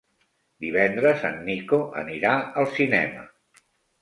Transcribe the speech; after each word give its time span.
Divendres 0.63 1.25
en 1.29 1.37
Nico 1.49 1.81
anirà 2.01 2.33
al 2.63 2.69
cinema. 2.79 3.29